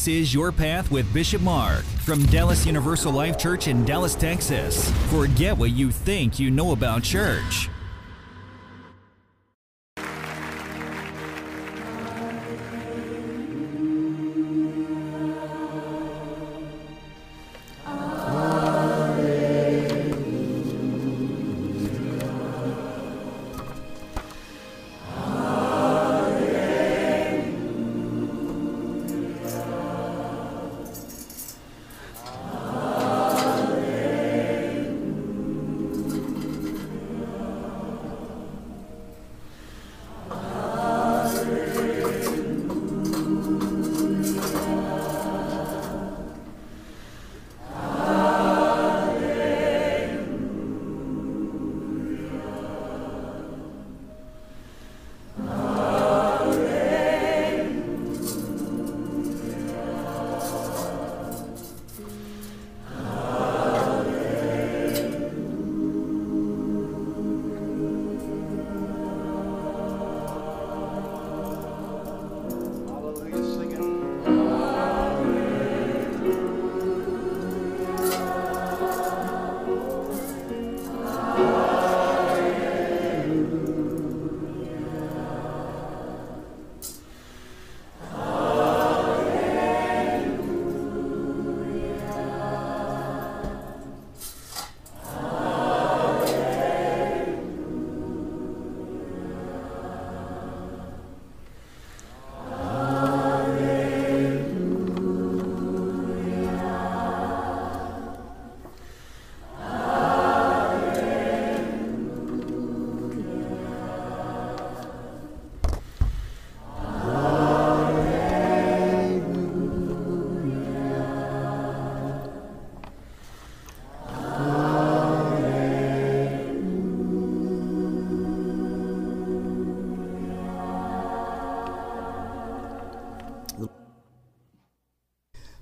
[0.00, 4.90] This is Your Path with Bishop Mark from Dallas Universal Life Church in Dallas, Texas.
[5.10, 7.68] Forget what you think you know about church.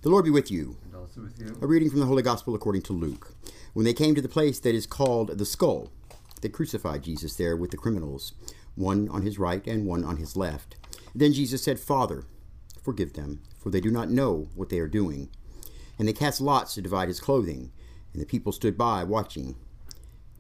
[0.09, 0.79] The Lord be with you.
[0.85, 1.59] And also with you.
[1.61, 3.35] A reading from the Holy Gospel according to Luke.
[3.75, 5.93] When they came to the place that is called the skull,
[6.41, 8.33] they crucified Jesus there with the criminals,
[8.75, 10.77] one on his right and one on his left.
[11.15, 12.25] Then Jesus said, Father,
[12.81, 15.29] forgive them, for they do not know what they are doing.
[15.99, 17.71] And they cast lots to divide his clothing,
[18.15, 19.57] and the people stood by watching.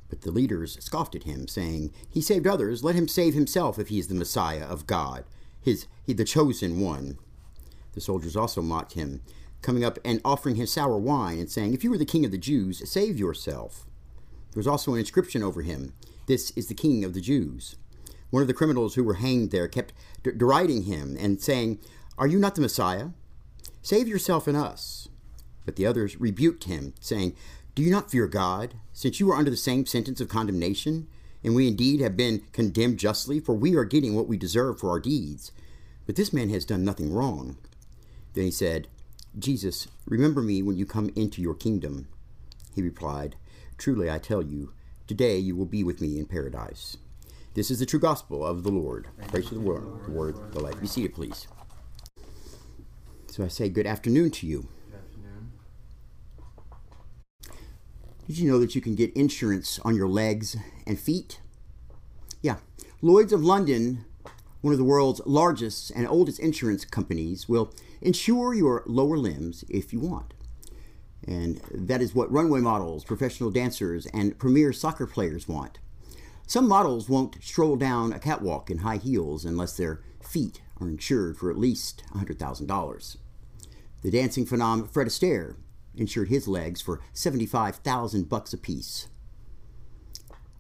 [0.09, 3.89] But the leaders scoffed at him, saying, He saved others, let him save himself if
[3.89, 5.25] he is the Messiah of God,
[5.61, 7.19] his he the chosen one.
[7.93, 9.21] The soldiers also mocked him,
[9.63, 12.31] coming up and offering him sour wine, and saying, If you were the king of
[12.31, 13.87] the Jews, save yourself.
[14.53, 15.93] There was also an inscription over him,
[16.27, 17.77] This is the king of the Jews.
[18.31, 19.93] One of the criminals who were hanged there kept
[20.23, 21.79] deriding him and saying,
[22.19, 23.09] Are you not the Messiah?
[23.83, 25.09] Save yourself and us.
[25.65, 27.35] But the others rebuked him, saying,
[27.75, 31.09] Do you not fear God, since you are under the same sentence of condemnation?
[31.45, 34.91] And we indeed have been condemned justly, for we are getting what we deserve for
[34.91, 35.53] our deeds.
[36.05, 37.59] But this man has done nothing wrong.
[38.35, 38.89] Then he said,
[39.39, 42.09] Jesus, remember me when you come into your kingdom.
[42.75, 43.37] He replied,
[43.77, 44.73] Truly I tell you,
[45.07, 46.97] today you will be with me in paradise.
[47.55, 49.09] This is the true gospel of the Lord.
[49.29, 50.81] Praise to the word, the word, the light.
[50.81, 51.47] Be seated, please.
[53.29, 54.69] So I say good afternoon to you.
[54.91, 55.53] Good afternoon.
[58.27, 60.57] Did you know that you can get insurance on your legs
[60.87, 61.41] and feet?
[62.43, 62.57] Yeah.
[63.01, 64.05] Lloyd's of London,
[64.61, 69.93] one of the world's largest and oldest insurance companies, will insure your lower limbs if
[69.93, 70.35] you want.
[71.27, 75.79] And that is what runway models, professional dancers, and premier soccer players want.
[76.47, 81.37] Some models won't stroll down a catwalk in high heels unless their feet are insured
[81.37, 83.17] for at least $100,000.
[84.01, 85.57] The dancing phenom Fred Astaire
[85.95, 89.09] insured his legs for 75,000 bucks apiece.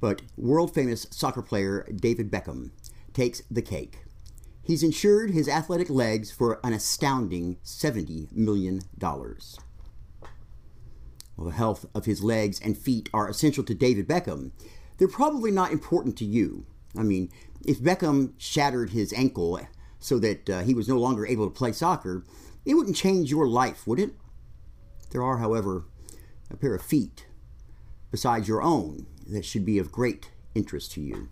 [0.01, 2.73] But world famous soccer player David Beckham
[3.13, 4.05] takes the cake.
[4.69, 8.83] He's insured his athletic legs for an astounding $70 million.
[8.99, 9.59] The
[11.53, 14.51] health of his legs and feet are essential to David Beckham.
[14.99, 16.67] They're probably not important to you.
[16.95, 17.31] I mean,
[17.65, 19.59] if Beckham shattered his ankle
[20.01, 22.23] so that uh, he was no longer able to play soccer,
[22.67, 24.17] it wouldn't change your life, would it?
[25.13, 25.87] There are, however,
[26.51, 27.25] a pair of feet
[28.11, 31.31] besides your own that should be of great interest to you.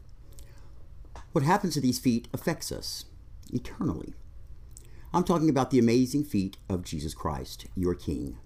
[1.32, 3.04] What happens to these feet affects us
[3.52, 4.14] eternally.
[5.12, 8.38] I'm talking about the amazing feet of Jesus Christ, your King.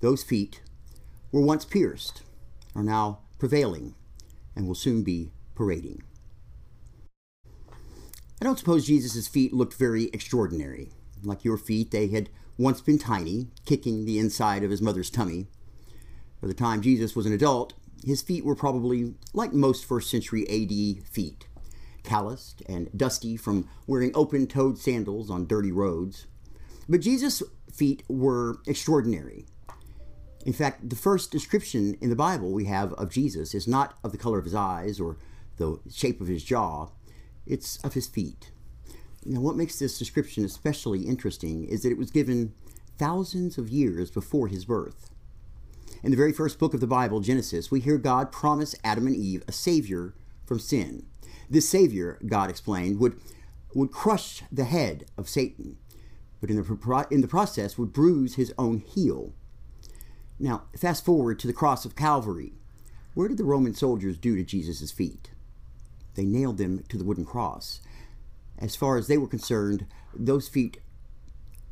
[0.00, 0.60] Those feet
[1.32, 2.22] were once pierced,
[2.74, 3.94] are now prevailing,
[4.54, 6.02] and will soon be parading.
[8.40, 10.90] I don't suppose Jesus' feet looked very extraordinary.
[11.22, 12.28] Like your feet, they had
[12.58, 15.46] once been tiny, kicking the inside of his mother's tummy.
[16.40, 17.72] By the time Jesus was an adult,
[18.04, 21.46] his feet were probably like most first century AD feet,
[22.04, 26.26] calloused and dusty from wearing open toed sandals on dirty roads.
[26.88, 27.42] But Jesus'
[27.72, 29.46] feet were extraordinary.
[30.44, 34.12] In fact, the first description in the Bible we have of Jesus is not of
[34.12, 35.16] the color of his eyes or
[35.56, 36.88] the shape of his jaw,
[37.46, 38.50] it's of his feet.
[39.24, 42.52] Now, what makes this description especially interesting is that it was given
[42.98, 45.10] thousands of years before his birth.
[46.02, 49.16] In the very first book of the Bible, Genesis, we hear God promise Adam and
[49.16, 50.14] Eve a Savior
[50.44, 51.06] from sin.
[51.48, 53.20] This Savior, God explained, would,
[53.74, 55.76] would crush the head of Satan,
[56.40, 59.32] but in the, in the process would bruise his own heel.
[60.38, 62.52] Now, fast forward to the cross of Calvary.
[63.14, 65.30] Where did the Roman soldiers do to Jesus' feet?
[66.14, 67.80] They nailed them to the wooden cross.
[68.58, 70.78] As far as they were concerned, those feet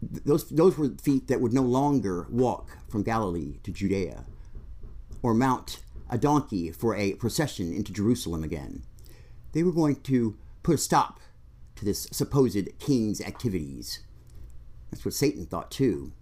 [0.03, 4.25] those, those were feet that would no longer walk from Galilee to Judea
[5.23, 5.79] or mount
[6.11, 8.83] a donkey for a procession into Jerusalem again.
[9.53, 11.21] They were going to put a stop
[11.77, 14.01] to this supposed king's activities.
[14.91, 16.13] That's what Satan thought too.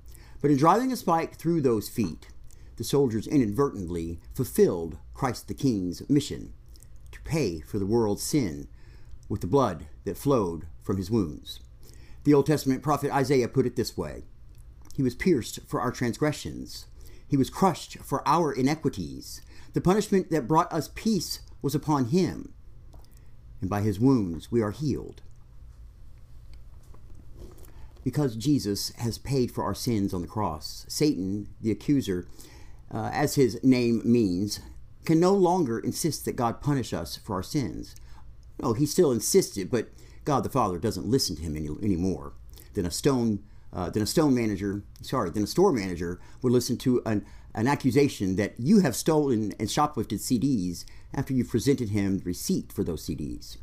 [0.41, 2.29] But in driving a spike through those feet,
[2.77, 6.55] the soldiers inadvertently fulfilled Christ the King's mission
[7.13, 8.69] to pay for the world's sin
[9.29, 11.61] with the blood that flowed from his wounds.
[12.25, 14.25] The Old Testament prophet Isaiah put it this way
[14.95, 16.87] He was pierced for our transgressions,
[17.27, 19.43] he was crushed for our iniquities.
[19.73, 22.55] The punishment that brought us peace was upon him,
[23.61, 25.23] and by his wounds we are healed.
[28.03, 32.27] Because Jesus has paid for our sins on the cross, Satan, the accuser,
[32.93, 34.61] uh, as his name means,
[35.05, 37.95] can no longer insist that God punish us for our sins.
[38.63, 39.89] No, he still insisted, but
[40.25, 42.33] God the Father doesn't listen to him any, anymore.
[42.75, 47.25] Then a stone, uh, then a manager, sorry, a store manager would listen to an,
[47.55, 50.85] an accusation that you have stolen and shoplifted CDs
[51.15, 53.57] after you've presented him the receipt for those CDs.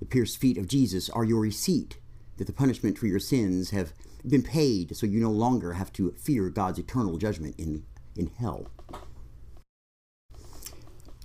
[0.00, 1.98] The pierced feet of Jesus are your receipt
[2.36, 3.92] that the punishment for your sins have
[4.26, 7.84] been paid so you no longer have to fear God's eternal judgment in,
[8.16, 8.68] in hell.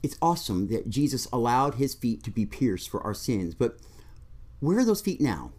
[0.03, 3.77] It's awesome that Jesus allowed his feet to be pierced for our sins, but
[4.59, 5.51] where are those feet now?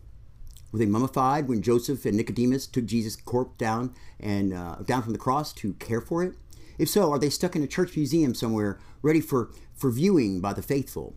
[0.70, 5.12] Were they mummified when Joseph and Nicodemus took Jesus' corpse down and uh, down from
[5.12, 6.34] the cross to care for it?
[6.78, 10.52] If so, are they stuck in a church museum somewhere, ready for, for viewing by
[10.52, 11.16] the faithful?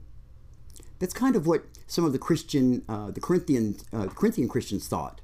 [0.99, 5.19] That's kind of what some of the Christian, uh, the Corinthian, uh, Corinthian Christians thought.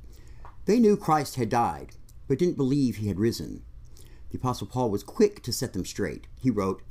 [0.66, 1.92] They knew Christ had died,
[2.28, 3.64] but didn't believe he had risen.
[4.32, 6.28] The Apostle Paul was quick to set them straight.
[6.36, 6.82] He wrote,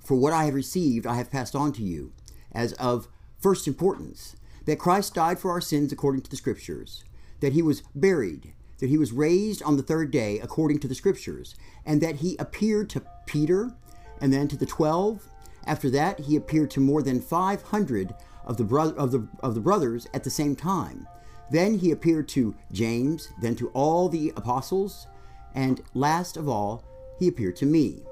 [0.00, 2.12] "For what I have received, I have passed on to you,
[2.52, 3.08] as of
[3.38, 4.36] first importance
[4.68, 7.02] that Christ died for our sins according to the Scriptures,
[7.40, 10.94] that he was buried, that he was raised on the third day according to the
[10.94, 11.54] Scriptures,
[11.86, 13.72] and that he appeared to Peter
[14.20, 15.26] and then to the twelve.
[15.66, 19.60] After that, he appeared to more than 500 of the, bro- of, the, of the
[19.62, 21.08] brothers at the same time.
[21.50, 25.06] Then he appeared to James, then to all the apostles,
[25.54, 26.84] and last of all,
[27.18, 28.02] he appeared to me.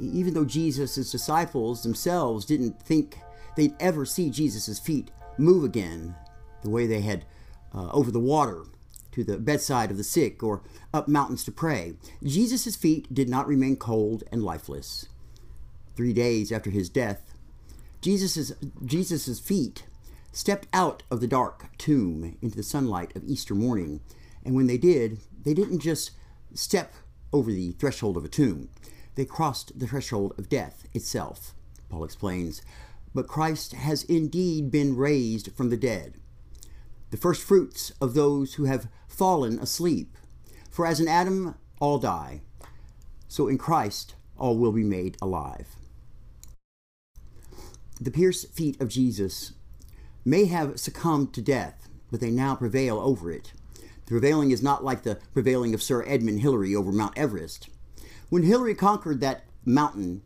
[0.00, 3.18] Even though Jesus' disciples themselves didn't think
[3.56, 5.10] they'd ever see Jesus' feet
[5.40, 6.14] move again
[6.62, 7.24] the way they had
[7.74, 8.64] uh, over the water
[9.12, 10.62] to the bedside of the sick or
[10.94, 11.94] up mountains to pray.
[12.22, 15.08] Jesus' feet did not remain cold and lifeless.
[15.96, 17.34] Three days after his death,
[18.00, 18.52] Jesus'
[18.84, 19.84] Jesus's feet
[20.32, 24.00] stepped out of the dark tomb into the sunlight of Easter morning.
[24.44, 26.12] And when they did, they didn't just
[26.54, 26.94] step
[27.32, 28.68] over the threshold of a tomb,
[29.14, 31.54] they crossed the threshold of death itself.
[31.88, 32.62] Paul explains
[33.14, 36.14] but Christ has indeed been raised from the dead,
[37.10, 40.16] the first fruits of those who have fallen asleep.
[40.70, 42.42] For as in Adam all die,
[43.28, 45.68] so in Christ all will be made alive.
[48.00, 49.52] The pierced feet of Jesus
[50.24, 53.52] may have succumbed to death, but they now prevail over it.
[54.06, 57.68] The prevailing is not like the prevailing of Sir Edmund Hillary over Mount Everest.
[58.28, 60.22] When Hillary conquered that mountain,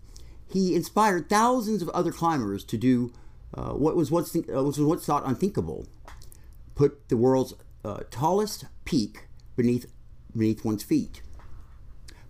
[0.54, 3.12] he inspired thousands of other climbers to do
[3.52, 5.86] uh, what was once, uh, thought unthinkable
[6.76, 9.90] put the world's uh, tallest peak beneath,
[10.32, 11.22] beneath one's feet.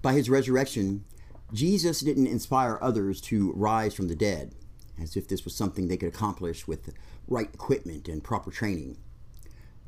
[0.00, 1.04] By his resurrection,
[1.52, 4.54] Jesus didn't inspire others to rise from the dead,
[5.00, 6.94] as if this was something they could accomplish with
[7.28, 8.96] right equipment and proper training.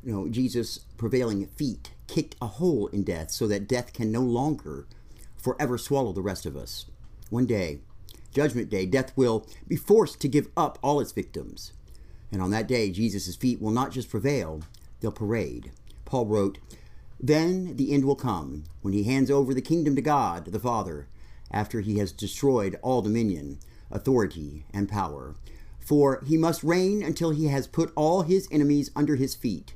[0.03, 4.21] You know, Jesus' prevailing feet kicked a hole in death so that death can no
[4.21, 4.87] longer
[5.35, 6.85] forever swallow the rest of us.
[7.29, 7.79] One day,
[8.37, 11.73] Judgment Day, death will be forced to give up all its victims.
[12.31, 14.61] And on that day, Jesus' feet will not just prevail,
[14.99, 15.71] they'll parade.
[16.05, 16.59] Paul wrote,
[17.19, 21.07] Then the end will come, when he hands over the kingdom to God, the Father,
[21.49, 23.57] after he has destroyed all dominion,
[23.89, 25.33] authority, and power.
[25.79, 29.73] For he must reign until he has put all his enemies under his feet.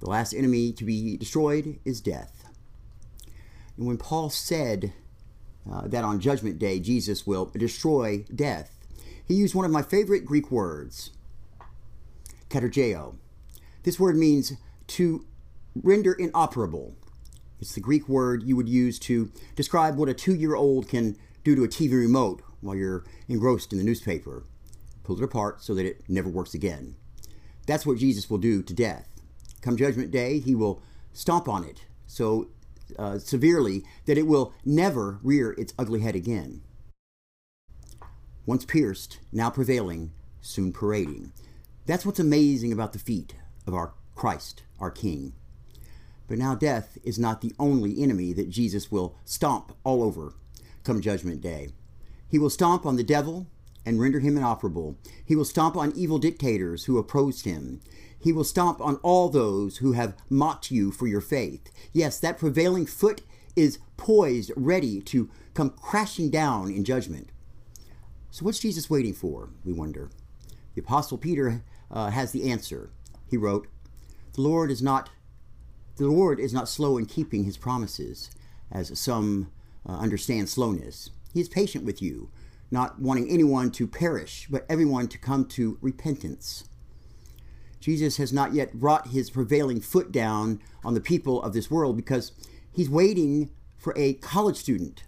[0.00, 2.48] The last enemy to be destroyed is death.
[3.76, 4.92] And when Paul said
[5.70, 8.70] uh, that on Judgment Day Jesus will destroy death,
[9.26, 11.10] he used one of my favorite Greek words,
[12.48, 13.16] katargeo.
[13.82, 14.52] This word means
[14.88, 15.26] to
[15.74, 16.96] render inoperable.
[17.60, 21.16] It's the Greek word you would use to describe what a two year old can
[21.44, 24.44] do to a TV remote while you're engrossed in the newspaper.
[25.04, 26.96] Pull it apart so that it never works again.
[27.66, 29.08] That's what Jesus will do to death.
[29.60, 30.82] Come Judgment Day, he will
[31.12, 32.48] stomp on it so
[32.98, 36.62] uh, severely that it will never rear its ugly head again.
[38.44, 41.32] Once pierced, now prevailing, soon parading.
[41.86, 43.34] That's what's amazing about the feet
[43.66, 45.32] of our Christ, our King.
[46.28, 50.34] But now death is not the only enemy that Jesus will stomp all over
[50.86, 51.70] come Judgment Day.
[52.28, 53.48] He will stomp on the devil
[53.84, 54.96] and render him inoperable.
[55.24, 57.80] He will stomp on evil dictators who opposed him.
[58.26, 61.70] He will stomp on all those who have mocked you for your faith.
[61.92, 63.22] Yes, that prevailing foot
[63.54, 67.30] is poised, ready to come crashing down in judgment.
[68.32, 69.50] So, what's Jesus waiting for?
[69.64, 70.10] We wonder.
[70.74, 72.90] The Apostle Peter uh, has the answer.
[73.28, 73.68] He wrote,
[74.32, 75.08] "The Lord is not,
[75.94, 78.32] the Lord is not slow in keeping His promises,
[78.72, 79.52] as some
[79.88, 81.10] uh, understand slowness.
[81.32, 82.30] He is patient with you,
[82.72, 86.64] not wanting anyone to perish, but everyone to come to repentance."
[87.86, 91.94] Jesus has not yet brought his prevailing foot down on the people of this world
[91.94, 92.32] because
[92.72, 95.04] he's waiting for a college student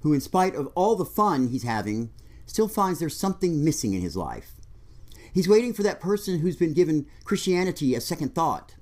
[0.00, 2.10] who, in spite of all the fun he's having,
[2.44, 4.54] still finds there's something missing in his life.
[5.32, 8.74] He's waiting for that person who's been given Christianity a second thought.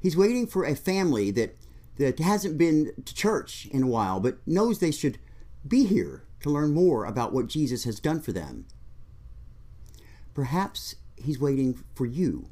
[0.00, 1.54] He's waiting for a family that,
[1.98, 5.18] that hasn't been to church in a while but knows they should
[5.66, 8.64] be here to learn more about what Jesus has done for them.
[10.32, 12.48] Perhaps he's waiting for you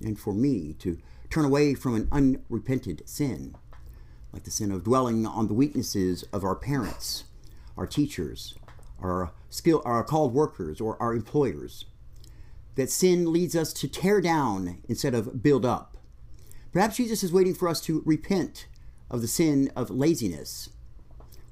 [0.00, 0.98] and for me to
[1.30, 3.54] turn away from an unrepented sin,
[4.32, 7.24] like the sin of dwelling on the weaknesses of our parents,
[7.76, 8.54] our teachers,
[9.00, 11.84] our skill our called workers or our employers.
[12.76, 15.96] That sin leads us to tear down instead of build up.
[16.72, 18.66] Perhaps Jesus is waiting for us to repent
[19.10, 20.68] of the sin of laziness.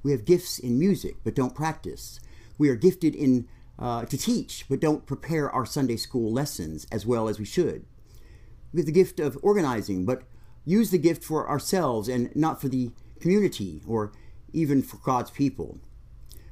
[0.03, 2.19] We have gifts in music but don't practice.
[2.57, 3.47] We are gifted in
[3.79, 7.85] uh, to teach, but don't prepare our Sunday school lessons as well as we should.
[8.73, 10.23] We have the gift of organizing, but
[10.65, 14.11] use the gift for ourselves and not for the community or
[14.51, 15.79] even for God's people.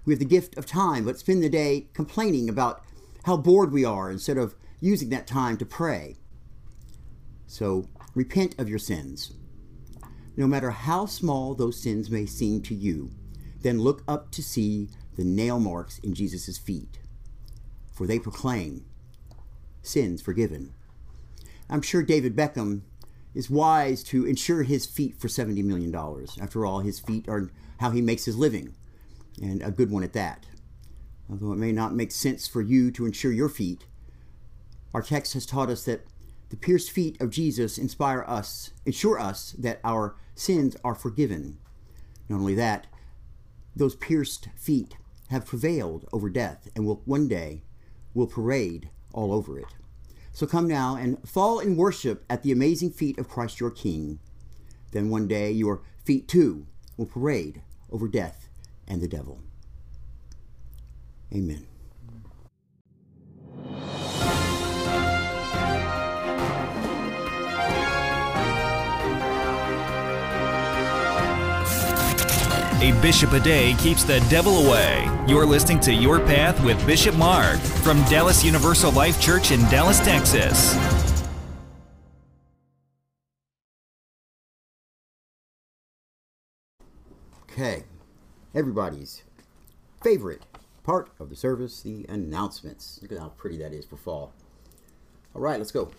[0.06, 2.84] We have the gift of time, but spend the day complaining about
[3.24, 6.18] how bored we are instead of using that time to pray.
[7.48, 9.34] So repent of your sins.
[10.38, 13.12] No matter how small those sins may seem to you,
[13.62, 17.00] then look up to see the nail marks in Jesus' feet
[17.96, 18.86] for they proclaim
[19.82, 20.74] sins forgiven.
[21.70, 22.82] I'm sure David Beckham
[23.34, 25.94] is wise to insure his feet for $70 million.
[26.42, 27.50] After all, his feet are
[27.80, 28.76] how he makes his living,
[29.42, 30.46] and a good one at that.
[31.30, 33.86] Although it may not make sense for you to insure your feet,
[34.94, 36.06] our text has taught us that
[36.50, 41.58] the pierced feet of Jesus inspire us, ensure us that our sins are forgiven.
[42.30, 42.88] Not only that,
[43.76, 44.96] those pierced feet
[45.30, 47.64] have prevailed over death and will one day
[48.16, 49.76] will parade all over it.
[50.32, 54.20] So come now and fall in worship at the amazing feet of Christ your King.
[54.92, 56.66] Then one day your feet too
[56.98, 58.50] will parade over death
[58.88, 59.42] and the devil.
[61.34, 61.68] Amen.
[72.82, 75.10] A bishop a day keeps the devil away.
[75.30, 80.00] You're listening to Your Path with Bishop Mark from Dallas Universal Life Church in Dallas,
[80.02, 80.76] Texas.
[87.44, 87.86] Okay,
[88.54, 89.24] everybody's
[90.04, 90.42] favorite
[90.84, 93.00] part of the service the announcements.
[93.02, 94.34] Look at how pretty that is for fall.
[95.34, 95.92] All right, let's go.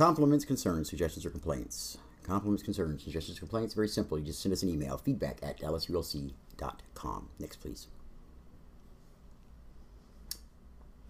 [0.00, 1.98] Compliments, concerns, suggestions, or complaints.
[2.22, 3.74] Compliments, concerns, suggestions, complaints.
[3.74, 4.18] Very simple.
[4.18, 7.28] You just send us an email feedback at dallasulc.com.
[7.38, 7.86] Next, please.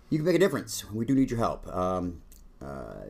[0.08, 0.90] You can make a difference.
[0.90, 1.68] We do need your help.
[1.72, 2.22] Um,
[2.60, 3.04] uh,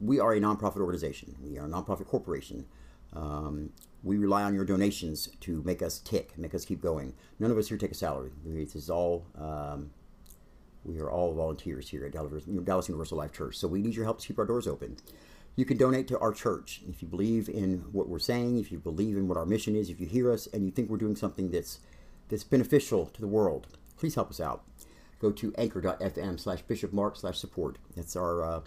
[0.00, 1.36] we are a nonprofit organization.
[1.44, 2.64] We are a nonprofit corporation.
[3.12, 3.72] Um,
[4.02, 7.12] we rely on your donations to make us tick, make us keep going.
[7.38, 8.30] None of us here take a salary.
[8.42, 9.90] This is all um,
[10.84, 14.20] We are all volunteers here at Dallas Universal Life Church, so we need your help
[14.20, 14.96] to keep our doors open.
[15.56, 18.78] You can donate to our church if you believe in what we're saying, if you
[18.78, 21.16] believe in what our mission is, if you hear us and you think we're doing
[21.16, 21.80] something that's
[22.28, 23.66] that's beneficial to the world.
[23.96, 24.62] Please help us out.
[25.18, 27.78] Go to anchor.fm slash bishop mark slash support.
[27.96, 28.60] That's our uh,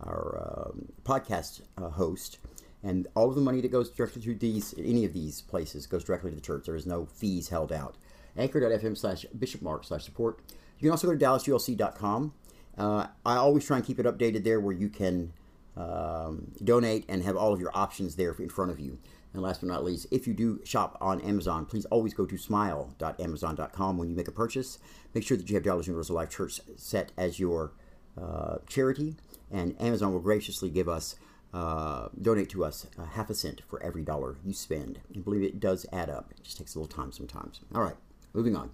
[0.00, 0.70] our uh,
[1.04, 2.38] podcast uh, host
[2.86, 6.04] and all of the money that goes directly to these any of these places goes
[6.04, 6.66] directly to the church.
[6.66, 7.96] There is no fees held out.
[8.36, 10.40] Anchor.fm slash bishopmark slash support.
[10.78, 12.34] You can also go to dallasulc.com.
[12.76, 15.32] Uh, I always try and keep it updated there where you can
[15.76, 18.98] um, donate and have all of your options there in front of you.
[19.32, 22.38] And last but not least, if you do shop on Amazon, please always go to
[22.38, 24.78] smile.amazon.com when you make a purchase.
[25.14, 27.72] Make sure that you have Dallas Universal Life Church set as your
[28.20, 29.14] uh, charity,
[29.50, 31.16] and Amazon will graciously give us
[31.52, 35.00] uh, donate to us a half a cent for every dollar you spend.
[35.14, 36.32] And believe it does add up.
[36.32, 37.60] It just takes a little time sometimes.
[37.74, 37.96] All right,
[38.34, 38.70] moving on.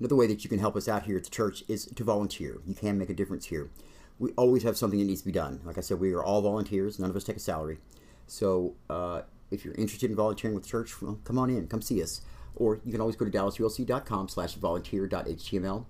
[0.00, 2.58] Another way that you can help us out here at the church is to volunteer.
[2.66, 3.70] You can make a difference here.
[4.18, 5.60] We always have something that needs to be done.
[5.64, 6.98] Like I said, we are all volunteers.
[6.98, 7.78] None of us take a salary.
[8.26, 11.82] So uh, if you're interested in volunteering with the church, well, come on in, come
[11.82, 12.22] see us.
[12.56, 15.84] Or you can always go to dallasulc.com slash volunteer.html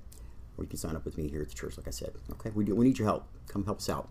[0.60, 2.12] or you can sign up with me here at the church, like I said.
[2.32, 2.74] Okay, we do.
[2.74, 3.26] We need your help.
[3.48, 4.08] Come help us out.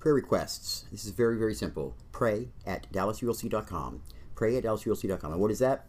[0.00, 0.84] Prayer requests.
[0.90, 1.96] This is very, very simple.
[2.12, 4.02] Pray at dallasulc.com.
[4.34, 5.32] Pray at dallasulc.com.
[5.32, 5.86] And what is that?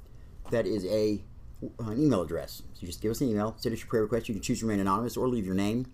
[0.51, 1.23] That is a
[1.79, 2.61] an email address.
[2.73, 4.27] So you just give us an email, send us your prayer request.
[4.27, 5.87] You can choose to remain anonymous or leave your name.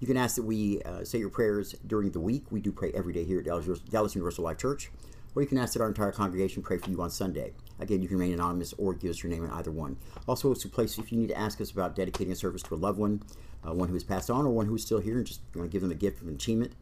[0.00, 2.50] You can ask that we uh, say your prayers during the week.
[2.50, 4.90] We do pray every day here at Dallas, Dallas Universal Life Church.
[5.34, 7.52] Or you can ask that our entire congregation pray for you on Sunday.
[7.80, 9.96] Again, you can remain anonymous or give us your name in either one.
[10.28, 12.74] Also, it's a place if you need to ask us about dedicating a service to
[12.74, 13.22] a loved one,
[13.66, 15.68] uh, one who has passed on or one who is still here and just want
[15.68, 16.72] to give them a gift of achievement.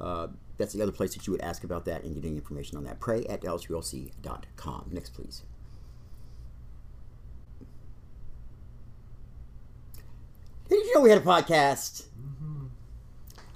[0.00, 2.76] Uh, that's the other place that you would ask about that and get any information
[2.76, 3.00] on that.
[3.00, 4.88] Pray at dallasulc.com.
[4.92, 5.42] Next, please.
[10.68, 12.04] Did you know we had a podcast?
[12.20, 12.66] Mm-hmm.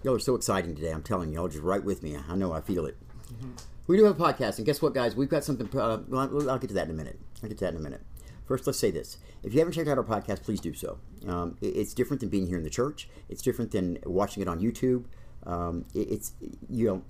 [0.02, 0.90] Y'all are so exciting today.
[0.90, 2.16] I'm telling you, y'all just right with me.
[2.16, 2.96] I know I feel it.
[3.33, 3.50] Mm-hmm.
[3.87, 5.14] We do have a podcast, and guess what, guys?
[5.14, 5.66] We've got something.
[5.78, 7.18] Uh, well, I'll get to that in a minute.
[7.42, 8.00] I'll get to that in a minute.
[8.46, 9.18] First, let's say this.
[9.42, 10.98] If you haven't checked out our podcast, please do so.
[11.26, 13.09] Um, it, it's different than being here in the church.
[13.28, 15.05] It's different than watching it on YouTube.
[15.46, 16.33] Um, it, it's,
[16.68, 17.02] you know,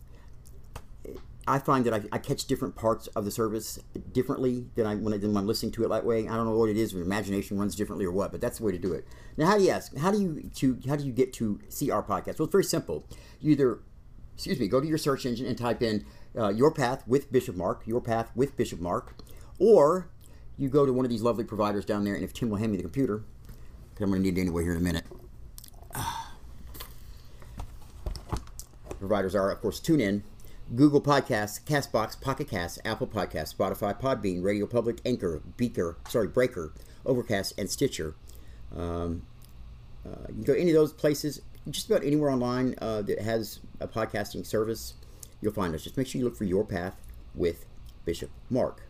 [1.47, 3.79] I find that I, I, catch different parts of the service
[4.13, 6.29] differently than I when, I, when I'm listening to it that way.
[6.29, 6.93] I don't know what it is.
[6.93, 9.07] Your imagination runs differently or what, but that's the way to do it.
[9.37, 9.97] Now, how do you ask?
[9.97, 12.39] How do you to how do you get to see our podcast?
[12.39, 13.05] Well, it's very simple.
[13.41, 13.81] You either,
[14.35, 16.05] excuse me, go to your search engine and type in
[16.39, 19.17] uh, Your Path with Bishop Mark, Your Path with Bishop Mark,
[19.59, 20.09] or
[20.57, 22.71] you go to one of these lovely providers down there, and if Tim will hand
[22.71, 23.25] me the computer,
[23.91, 25.05] because I'm going to need it anyway here in a minute.
[29.03, 30.23] Providers are, of course, TuneIn,
[30.75, 36.73] Google Podcasts, Castbox, Pocket Casts, Apple Podcasts, Spotify, Podbean, Radio Public, Anchor, Beaker, sorry, Breaker,
[37.05, 38.15] Overcast, and Stitcher.
[38.75, 39.27] Um,
[40.07, 43.61] uh, you can go any of those places, just about anywhere online uh, that has
[43.81, 44.95] a podcasting service
[45.43, 45.83] you'll find us.
[45.83, 46.97] Just make sure you look for Your Path
[47.35, 47.67] with
[48.05, 48.83] Bishop Mark.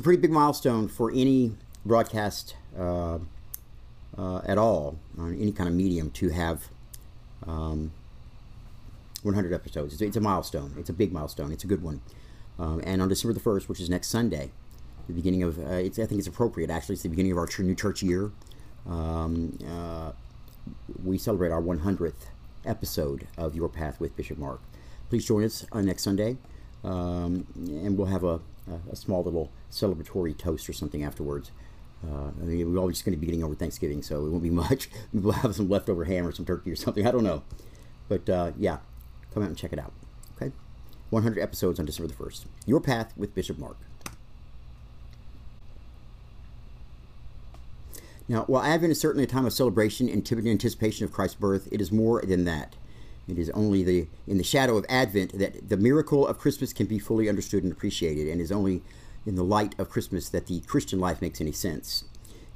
[0.00, 1.52] A pretty big milestone for any
[1.84, 3.18] broadcast uh,
[4.16, 6.68] uh, at all on any kind of medium to have
[7.46, 7.92] um,
[9.22, 9.92] 100 episodes.
[9.92, 10.74] It's, it's, a milestone.
[10.78, 11.52] It's a big milestone.
[11.52, 12.00] It's a good one.
[12.58, 14.50] Um, and on December the 1st, which is next Sunday,
[15.06, 17.74] the beginning of, uh, I think it's appropriate actually, it's the beginning of our new
[17.74, 18.32] church year.
[18.86, 20.12] Um, uh,
[21.04, 22.28] we celebrate our 100th
[22.64, 24.62] episode of Your Path with Bishop Mark.
[25.10, 26.38] Please join us on next Sunday,
[26.84, 28.40] um, and we'll have a,
[28.90, 31.50] a small little celebratory toast or something afterwards.
[32.06, 34.42] Uh, I mean, we're always just going to be getting over Thanksgiving, so it won't
[34.42, 34.88] be much.
[35.12, 37.06] We'll have some leftover ham or some turkey or something.
[37.06, 37.42] I don't know.
[38.08, 38.78] But uh, yeah,
[39.32, 39.92] come out and check it out.
[40.36, 40.52] Okay?
[41.10, 42.46] 100 episodes on December the 1st.
[42.66, 43.76] Your Path with Bishop Mark.
[48.28, 51.68] Now, while Advent is certainly a time of celebration and typical anticipation of Christ's birth,
[51.72, 52.76] it is more than that.
[53.30, 56.86] It is only the in the shadow of Advent that the miracle of Christmas can
[56.86, 58.82] be fully understood and appreciated, and is only
[59.24, 62.04] in the light of Christmas that the Christian life makes any sense.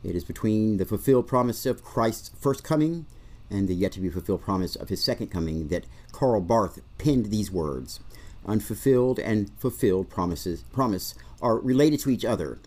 [0.03, 3.07] It is between the fulfilled promise of Christ's first coming
[3.51, 7.27] and the yet to be fulfilled promise of his second coming that Karl Barth penned
[7.27, 8.01] these words.
[8.45, 12.59] Unfulfilled and fulfilled promises promise are related to each other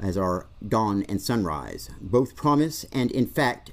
[0.00, 1.90] as are dawn and sunrise.
[2.00, 3.70] Both promise and in fact,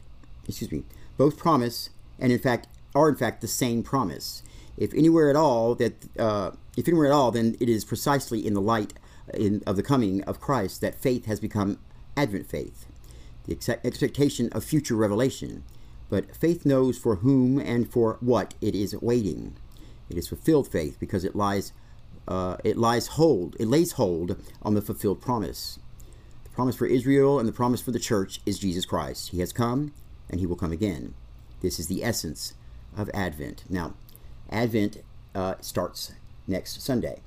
[0.47, 0.83] excuse me,
[1.17, 1.89] both promise
[2.19, 4.43] and in fact are in fact the same promise.
[4.77, 8.53] If anywhere at all that uh, if anywhere at all, then it is precisely in
[8.53, 8.93] the light
[9.33, 11.79] in, of the coming of Christ that faith has become
[12.15, 12.85] Advent faith,
[13.45, 15.63] the ex- expectation of future revelation.
[16.09, 19.55] But faith knows for whom and for what it is waiting.
[20.09, 21.73] It is fulfilled faith because it lies
[22.27, 25.79] uh, it lies hold it lays hold on the fulfilled promise.
[26.43, 29.29] The promise for Israel and the promise for the church is Jesus Christ.
[29.29, 29.93] He has come
[30.29, 31.13] and he will come again.
[31.61, 32.53] This is the essence
[32.95, 33.63] of Advent.
[33.69, 33.93] Now,
[34.49, 35.03] Advent
[35.35, 36.13] uh, starts
[36.47, 37.21] next Sunday.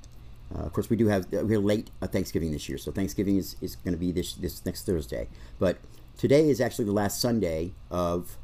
[0.53, 3.55] Uh, of course, we do have we're late uh, Thanksgiving this year, so Thanksgiving is,
[3.61, 5.27] is going to be this this next Thursday.
[5.59, 5.77] But
[6.17, 8.37] today is actually the last Sunday of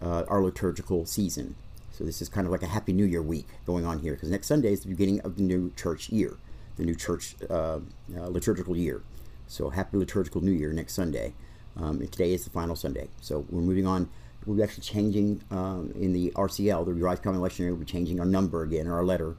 [0.00, 1.56] uh, our liturgical season.
[1.90, 4.30] So this is kind of like a Happy New Year week going on here, because
[4.30, 6.36] next Sunday is the beginning of the new church year,
[6.76, 7.80] the new church uh,
[8.16, 9.02] uh, liturgical year.
[9.48, 11.32] So happy liturgical New Year next Sunday.
[11.76, 13.08] Um, and today is the final Sunday.
[13.20, 14.10] So we're moving on.
[14.48, 17.68] We'll be actually changing um, in the RCL, the Revised Common Lectionary.
[17.68, 19.36] We'll be changing our number again, or our letter.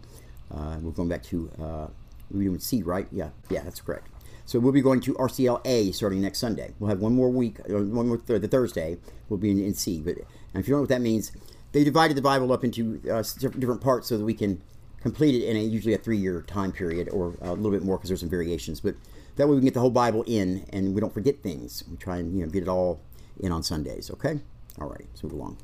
[0.54, 1.88] Uh, we're going back to uh,
[2.30, 3.08] we're doing C, right?
[3.12, 4.08] Yeah, yeah, that's correct.
[4.46, 6.76] So we'll be going to RCLA starting next Sunday.
[6.78, 8.98] We'll have one more week, uh, one more th- the Thursday.
[9.30, 10.00] We'll be in, in C.
[10.00, 10.18] But
[10.54, 11.32] and if you don't know what that means,
[11.72, 13.24] they divided the Bible up into uh,
[13.58, 14.62] different parts so that we can
[15.02, 18.10] complete it in a usually a three-year time period or a little bit more because
[18.10, 18.80] there's some variations.
[18.80, 18.94] But
[19.38, 21.84] that way we can get the whole Bible in and we don't forget things.
[21.90, 23.02] We try and you know get it all
[23.40, 24.12] in on Sundays.
[24.12, 24.40] Okay.
[24.80, 25.06] All right.
[25.10, 25.58] Let's move along.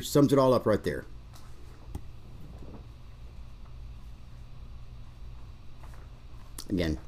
[0.00, 1.04] Sums it all up right there.
[6.70, 6.98] Again,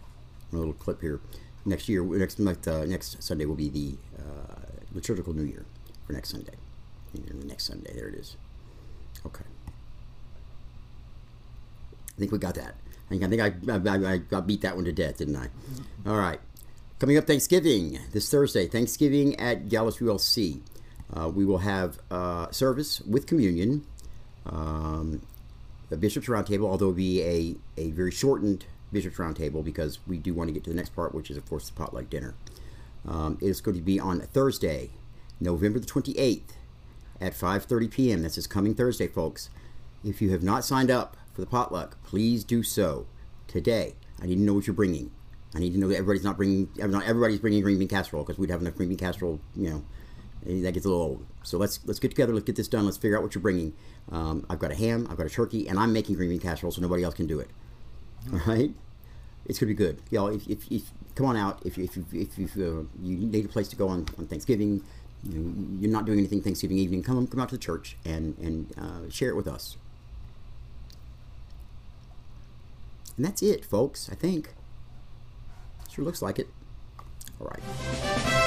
[0.53, 1.21] a little clip here.
[1.65, 4.55] Next year, next month, uh, next Sunday will be the uh,
[4.93, 5.65] liturgical New Year
[6.07, 6.55] for next Sunday.
[7.13, 8.37] The next Sunday, there it is.
[9.27, 9.45] Okay.
[9.67, 9.71] I
[12.19, 12.77] think we got that.
[13.07, 13.79] I think I, think I, I,
[14.13, 15.49] I got beat that one to death, didn't I?
[16.07, 16.41] All right.
[16.99, 20.61] Coming up Thanksgiving this Thursday, Thanksgiving at Dallas ULC.
[21.15, 23.85] Uh, we will have uh, service with communion,
[24.47, 25.21] um,
[25.89, 30.33] the Bishop's Roundtable, although it'll be a, a very shortened Bishop's Roundtable because we do
[30.35, 32.35] want to get to the next part, which is, of course, the potluck dinner.
[33.07, 34.91] Um, it's going to be on Thursday,
[35.41, 36.43] November the 28th
[37.21, 38.23] at 5.30 p.m.
[38.23, 39.51] That's this coming Thursday, folks.
[40.05, 43.07] If you have not signed up for the potluck, please do so
[43.47, 43.95] today.
[44.23, 45.11] I need to know what you're bringing.
[45.55, 48.39] I need to know that everybody's not bringing, not everybody's bringing green bean casserole because
[48.39, 49.85] we'd have enough green bean casserole, you know,
[50.45, 51.27] that gets a little old.
[51.43, 52.33] So let's let's get together.
[52.33, 52.85] Let's get this done.
[52.85, 53.75] Let's figure out what you're bringing.
[54.11, 55.07] Um, I've got a ham.
[55.11, 57.41] I've got a turkey, and I'm making green bean casserole, so nobody else can do
[57.41, 57.51] it.
[58.33, 58.71] All right,
[59.47, 60.29] it's gonna be good, y'all.
[60.29, 60.83] If, if, if
[61.15, 63.77] come on out, if you, if you, if you, uh, you need a place to
[63.77, 64.83] go on, on Thanksgiving,
[65.25, 67.03] you know, you're not doing anything Thanksgiving evening.
[67.03, 69.77] Come come out to the church and and uh, share it with us.
[73.17, 74.09] And that's it, folks.
[74.11, 74.55] I think.
[75.91, 76.49] Sure looks like it.
[77.41, 78.40] All right.